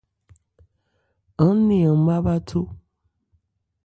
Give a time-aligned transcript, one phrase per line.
[1.43, 2.61] Aán nɛn an má bháthó.